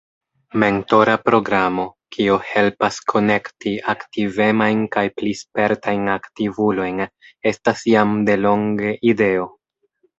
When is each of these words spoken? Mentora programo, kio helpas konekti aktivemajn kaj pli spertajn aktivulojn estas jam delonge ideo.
Mentora 0.61 1.17
programo, 1.25 1.85
kio 2.17 2.37
helpas 2.53 2.97
konekti 3.13 3.75
aktivemajn 3.95 4.83
kaj 4.97 5.07
pli 5.21 5.37
spertajn 5.45 6.13
aktivulojn 6.19 7.07
estas 7.55 7.89
jam 7.95 8.21
delonge 8.33 9.01
ideo. 9.15 9.51